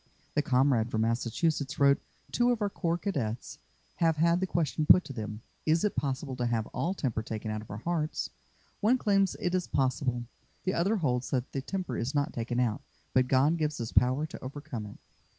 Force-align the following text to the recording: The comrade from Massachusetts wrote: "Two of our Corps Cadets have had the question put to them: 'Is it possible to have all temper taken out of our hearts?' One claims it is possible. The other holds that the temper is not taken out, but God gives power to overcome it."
The 0.33 0.41
comrade 0.41 0.89
from 0.89 1.01
Massachusetts 1.01 1.79
wrote: 1.79 2.01
"Two 2.31 2.49
of 2.51 2.59
our 2.59 2.71
Corps 2.71 2.97
Cadets 2.97 3.59
have 3.97 4.15
had 4.17 4.39
the 4.39 4.47
question 4.47 4.87
put 4.87 5.03
to 5.03 5.13
them: 5.13 5.43
'Is 5.63 5.83
it 5.83 5.95
possible 5.95 6.35
to 6.37 6.47
have 6.47 6.65
all 6.73 6.95
temper 6.95 7.21
taken 7.21 7.51
out 7.51 7.61
of 7.61 7.69
our 7.69 7.77
hearts?' 7.77 8.31
One 8.79 8.97
claims 8.97 9.35
it 9.39 9.53
is 9.53 9.67
possible. 9.67 10.23
The 10.63 10.73
other 10.73 10.95
holds 10.97 11.29
that 11.29 11.51
the 11.51 11.61
temper 11.61 11.97
is 11.99 12.15
not 12.15 12.33
taken 12.33 12.59
out, 12.59 12.81
but 13.13 13.27
God 13.27 13.57
gives 13.57 13.79
power 13.91 14.25
to 14.25 14.43
overcome 14.43 14.87
it." 14.87 14.97